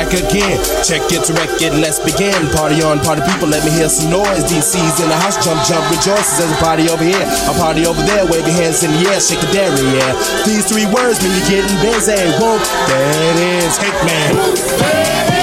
[0.00, 0.56] Back again.
[0.80, 2.32] Check it to record, let's begin.
[2.56, 4.44] Party on, party people, let me hear some noise.
[4.48, 6.40] DC's in the house, jump, jump, rejoices.
[6.40, 8.24] There's a party over here, a party over there.
[8.24, 10.16] Wave your hands in the air, shake the dairy, yeah.
[10.48, 12.16] These three words mean you're getting busy.
[12.40, 15.36] Whoa, that is Hickman.
[15.36, 15.39] De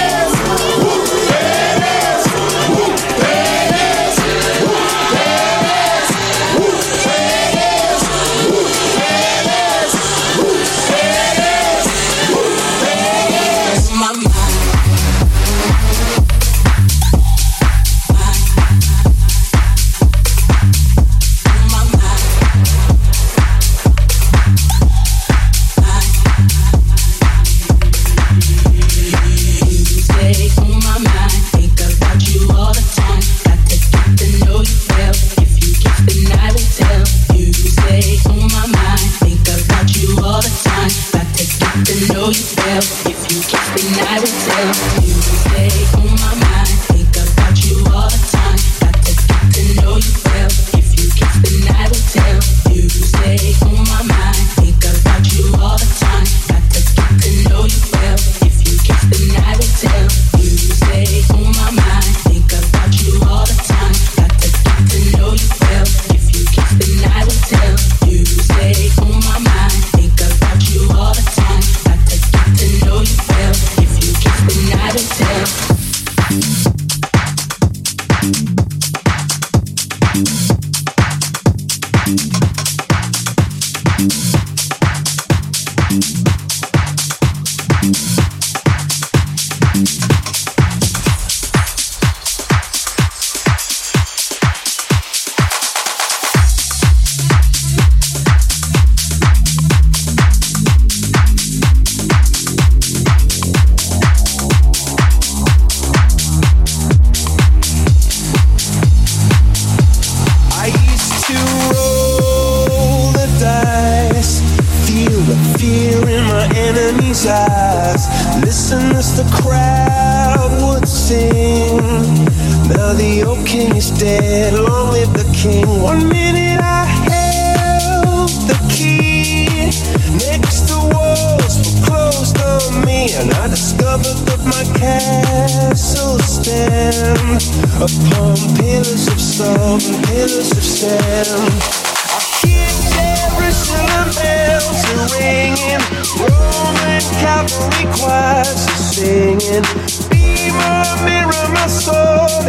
[42.06, 42.78] know you.
[43.06, 45.14] If you kiss me, I will tell you.
[45.14, 46.57] Stay on my mind.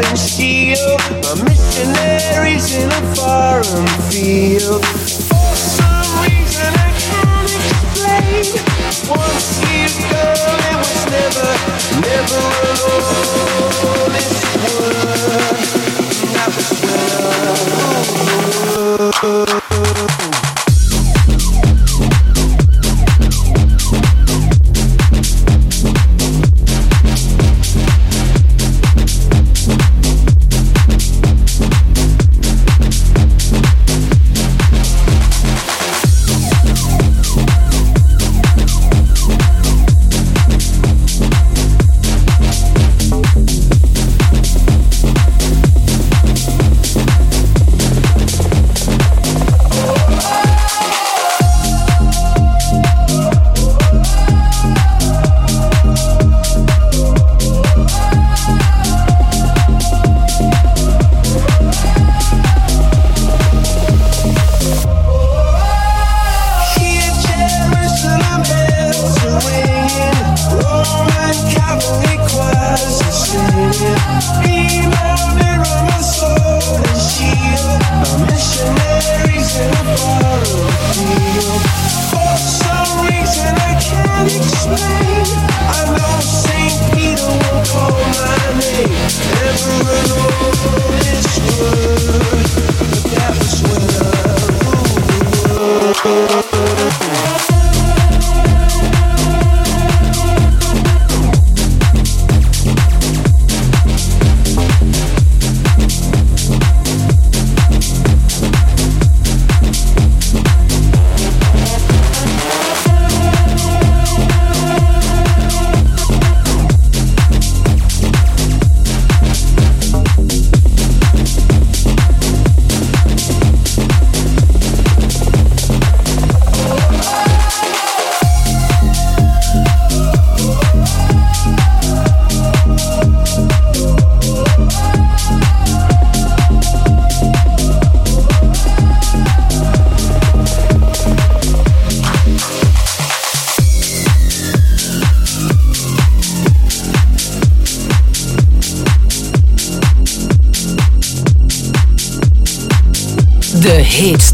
[0.05, 0.97] and steal
[1.33, 4.98] A missionaries in a foreign field.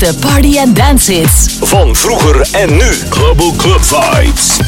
[0.01, 1.57] Heetste party- en dance hits.
[1.61, 2.93] Van vroeger en nu.
[3.11, 4.64] Global Club Vibes.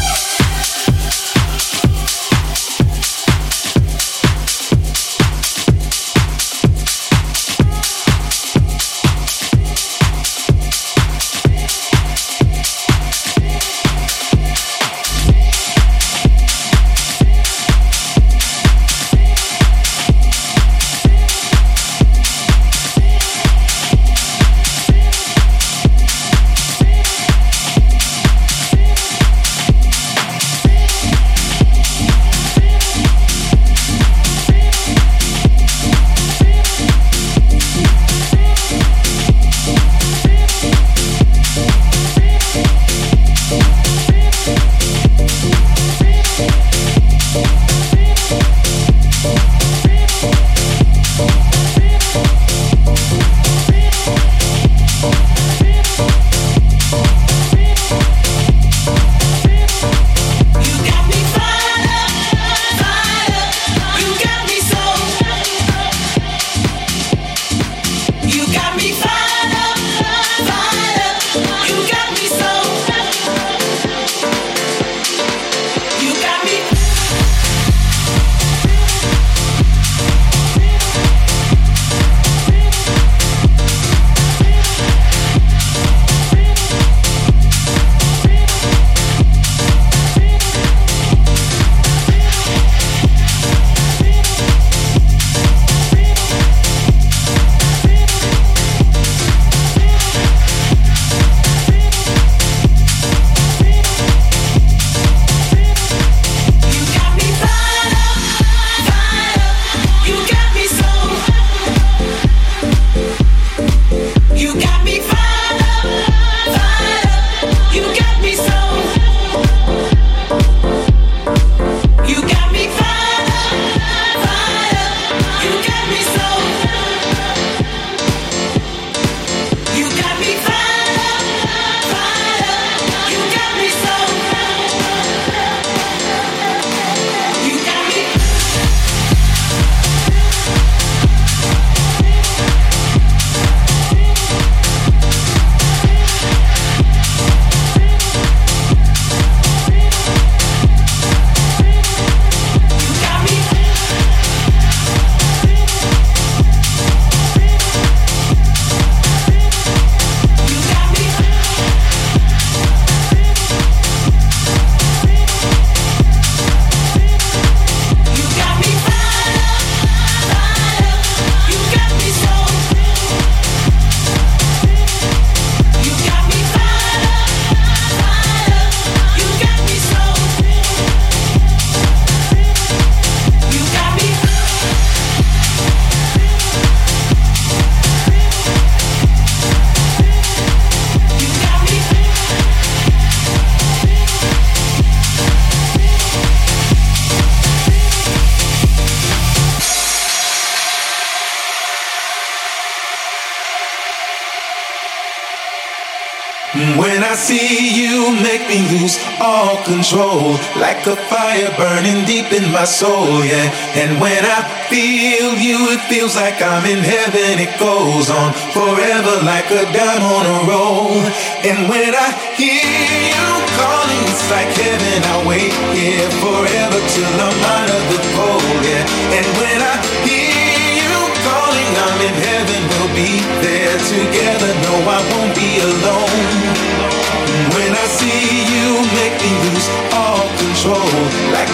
[209.67, 213.51] Control, like a fire burning deep in my soul, yeah.
[213.75, 217.39] And when I feel you, it feels like I'm in heaven.
[217.43, 221.03] It goes on forever, like a dime on a roll.
[221.43, 222.09] And when I
[222.39, 222.63] hear
[223.11, 223.27] you
[223.59, 224.99] calling, it's like heaven.
[225.03, 226.36] I wait here forever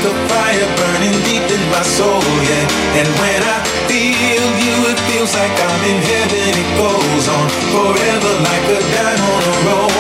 [0.03, 2.99] A fire burning deep in my soul, yeah.
[2.99, 6.59] And when I feel you, it feels like I'm in heaven.
[6.59, 9.95] It goes on forever like a dime on a roll.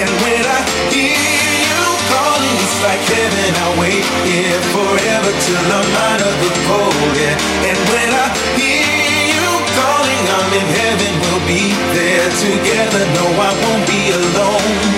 [0.00, 1.20] And when I hear
[1.68, 3.52] you calling, it's like heaven.
[3.60, 7.36] I wait here forever till I'm out of the cold, yeah.
[7.68, 8.26] And when I
[8.56, 8.88] hear
[9.36, 11.12] you calling, I'm in heaven.
[11.28, 13.04] We'll be there together.
[13.12, 14.95] No, I won't be alone.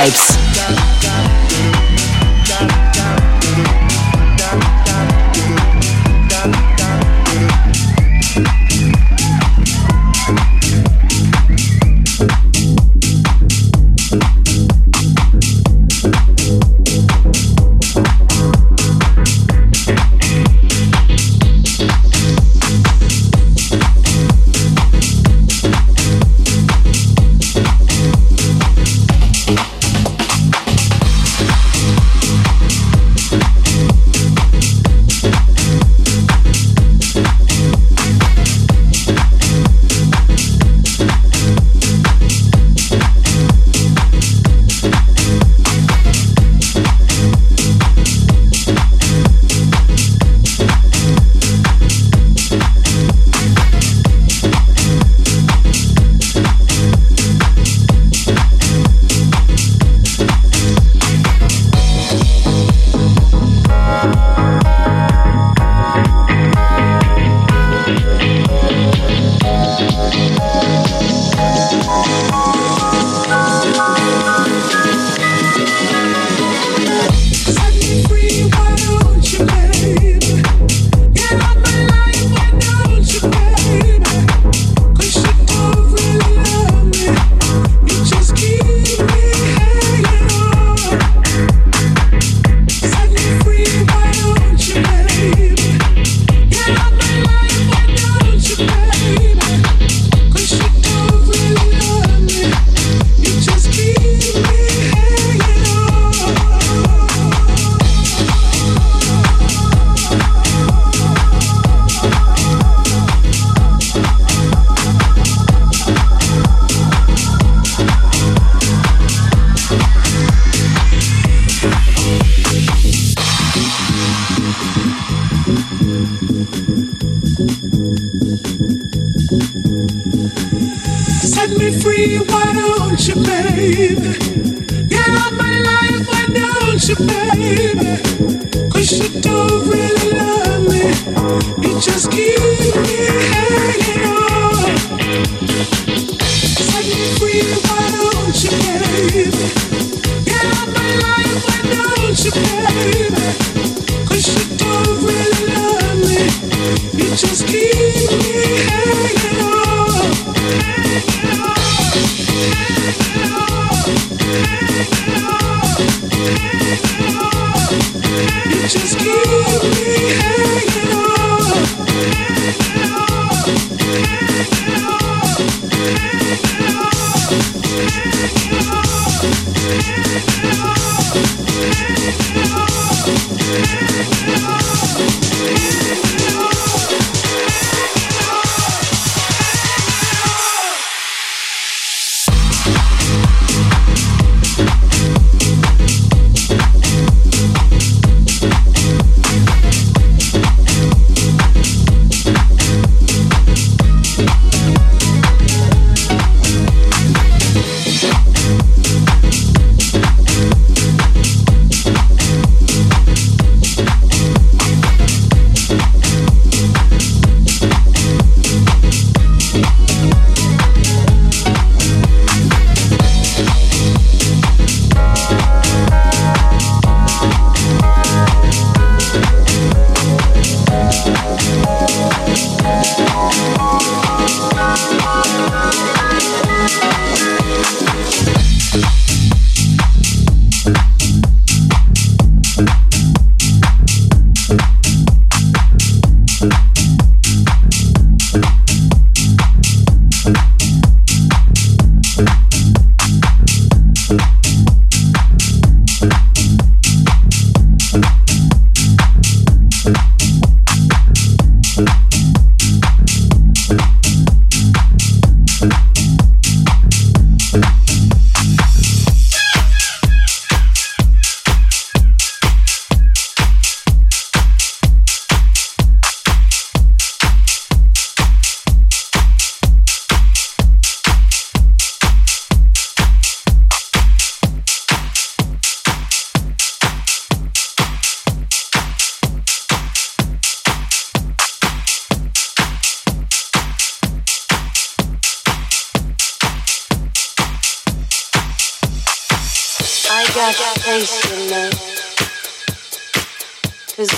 [0.00, 0.39] vibes.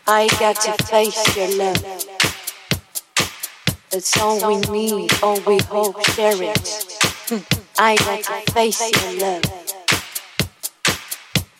[0.08, 1.84] I got to face your love.
[3.92, 6.98] It's all we need, all we hope, share it.
[7.78, 9.44] I got to face your love.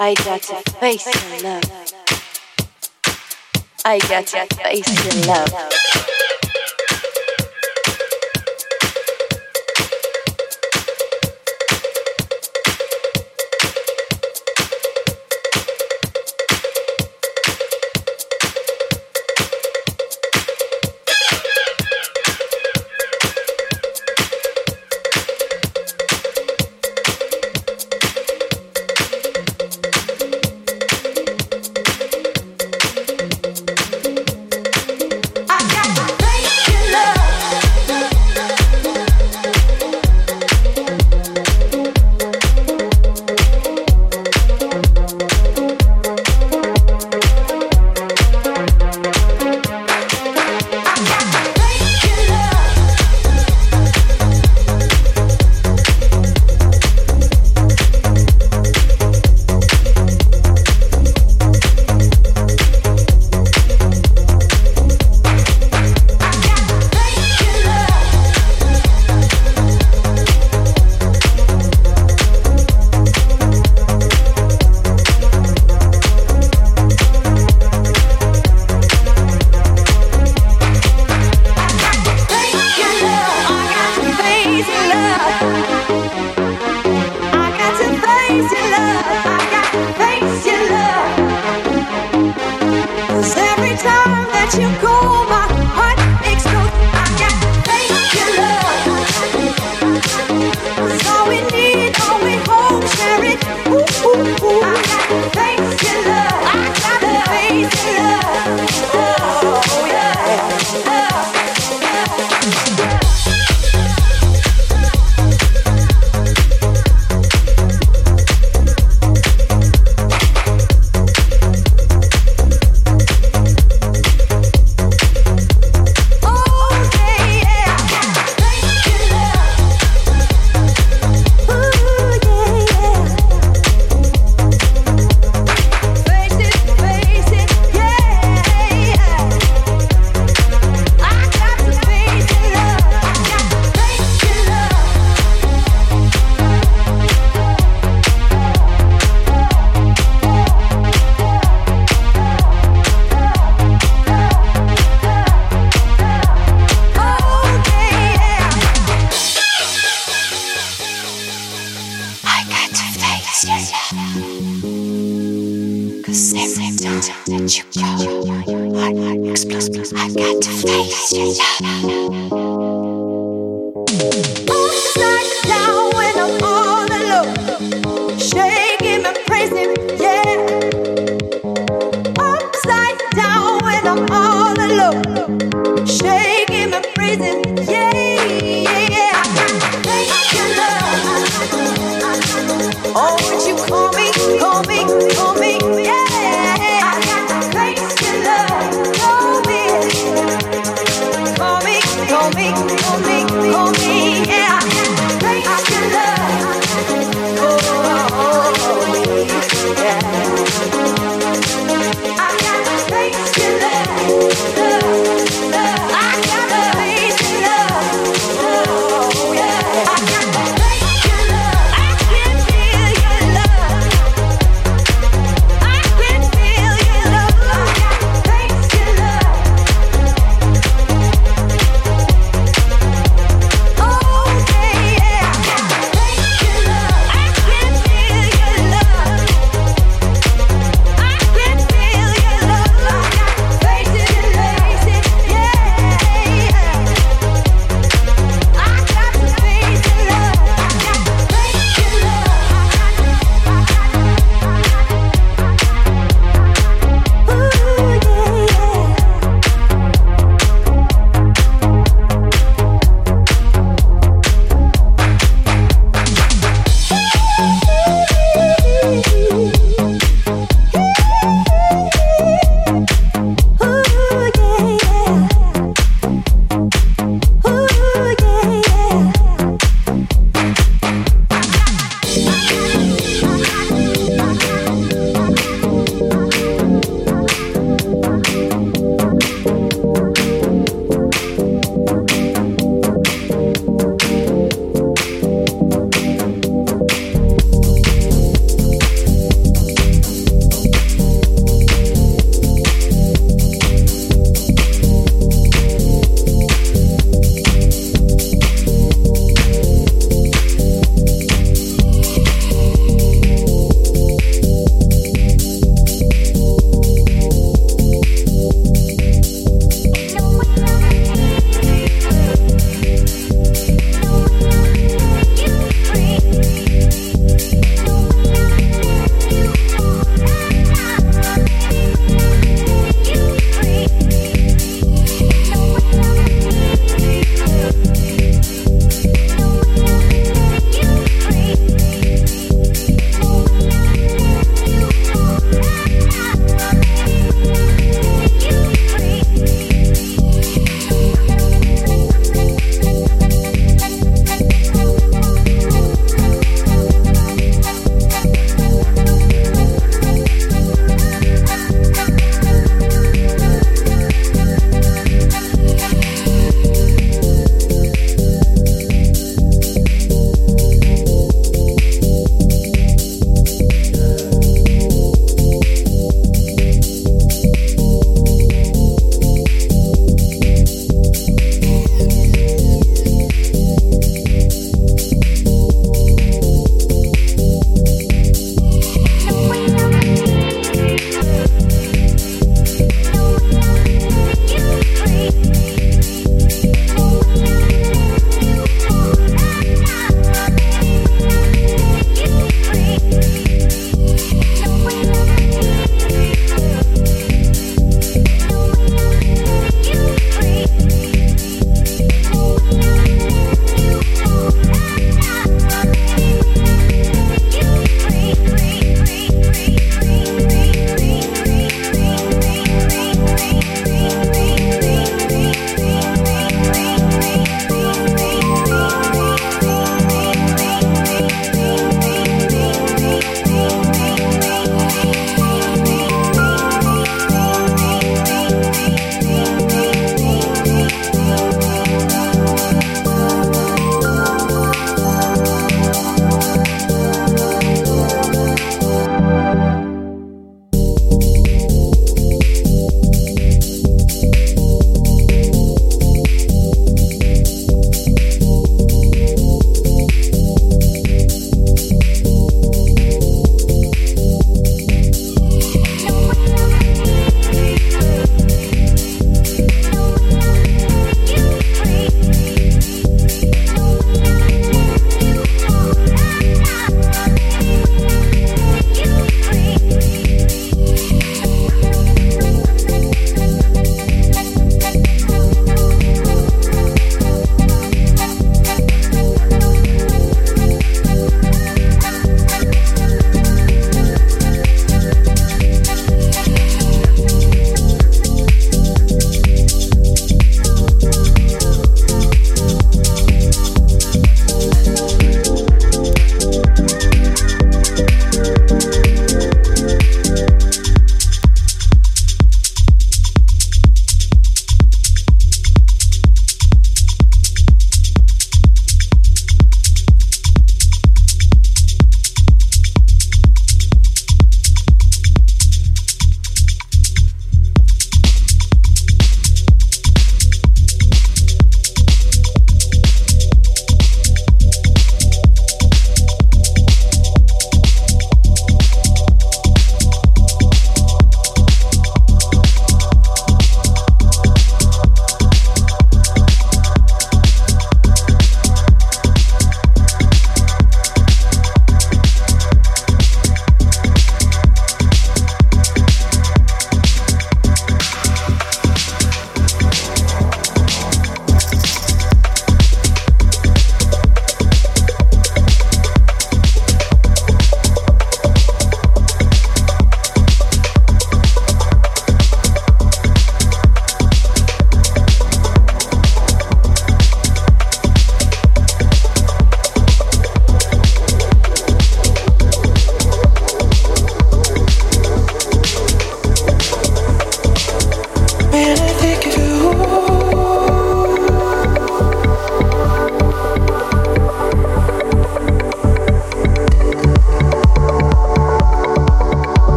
[0.00, 1.62] I got to face your love.
[3.84, 6.13] I got to face your love.